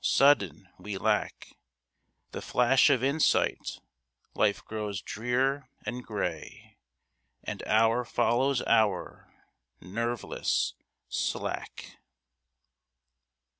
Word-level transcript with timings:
Sudden 0.03 0.67
we 0.79 0.97
lack 0.97 1.57
The 2.31 2.41
flash 2.41 2.89
of 2.89 3.03
insight, 3.03 3.79
life 4.33 4.65
grows 4.65 4.99
drear 4.99 5.69
and 5.85 6.03
gray, 6.03 6.79
And 7.43 7.61
hour 7.67 8.03
follows 8.03 8.63
hour, 8.63 9.31
nerveless, 9.79 10.73
slack. 11.07 11.99